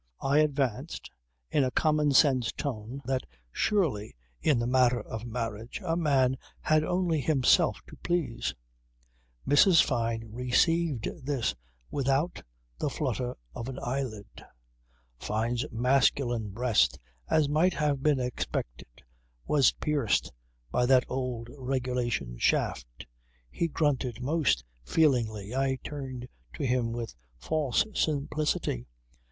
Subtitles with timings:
[0.23, 1.11] I advanced,
[1.51, 6.83] in a common sense tone, that, surely, in the matter of marriage a man had
[6.83, 8.55] only himself to please.
[9.47, 9.83] Mrs.
[9.83, 11.53] Fyne received this
[11.91, 12.41] without
[12.79, 14.43] the flutter of an eyelid.
[15.19, 16.97] Fyne's masculine breast,
[17.29, 19.03] as might have been expected,
[19.45, 20.31] was pierced
[20.71, 23.05] by that old, regulation shaft.
[23.51, 25.53] He grunted most feelingly.
[25.53, 28.87] I turned to him with false simplicity.